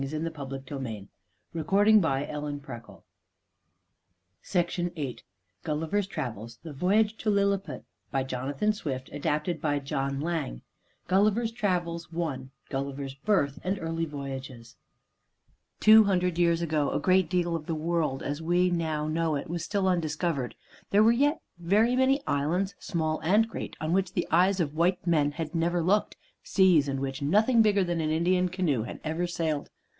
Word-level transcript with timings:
So 0.07 0.17
died 0.19 0.33
Don 0.33 0.49
Quixote 0.49 0.61
de 0.65 0.73
la 0.75 0.81
Mancha, 0.81 1.13
a 1.53 1.61
good 1.61 2.01
man 2.01 2.25
and 2.27 2.57
a 2.57 2.57
brave 2.57 2.89
gentleman 4.51 4.89
to 4.95 4.95
the 4.95 4.97
end. 4.99 5.21
GULLIVER'S 5.61 6.07
TRAVELS 6.07 6.57
VOYAGE 6.65 7.17
TO 7.17 7.29
LILLIPUT 7.29 7.85
By 8.09 8.23
JONATHAN 8.23 8.73
SWIFT 8.73 9.09
ADAPTED 9.11 9.61
BY 9.61 9.77
JOHN 9.77 10.19
LANG 10.19 10.63
I 11.07 11.09
GULLIVER'S 11.09 13.11
BIRTH 13.23 13.59
AND 13.63 13.77
EARLY 13.77 14.05
VOYAGES 14.05 14.75
Two 15.79 16.05
hundred 16.05 16.39
years 16.39 16.63
ago, 16.63 16.89
a 16.89 16.99
great 16.99 17.29
deal 17.29 17.55
of 17.55 17.67
the 17.67 17.75
world 17.75 18.23
as 18.23 18.41
we 18.41 18.71
now 18.71 19.07
know 19.07 19.35
it 19.35 19.47
was 19.51 19.63
still 19.63 19.87
undiscovered; 19.87 20.55
there 20.89 21.03
were 21.03 21.11
yet 21.11 21.41
very 21.59 21.95
many 21.95 22.25
islands, 22.25 22.73
small 22.79 23.19
and 23.19 23.47
great, 23.47 23.77
on 23.79 23.93
which 23.93 24.13
the 24.13 24.27
eyes 24.31 24.59
of 24.59 24.73
white 24.75 25.05
men 25.05 25.33
had 25.33 25.53
never 25.53 25.83
looked, 25.83 26.17
seas 26.41 26.87
in 26.87 26.99
which 26.99 27.21
nothing 27.21 27.61
bigger 27.61 27.83
than 27.83 28.01
an 28.01 28.09
Indian 28.09 28.49
canoe 28.49 28.81
had 28.81 28.99
ever 29.03 29.27
sailed. 29.27 29.69